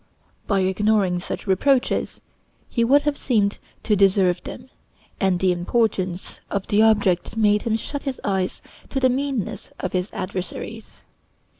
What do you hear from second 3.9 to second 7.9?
deserve them, and the importance of the object made him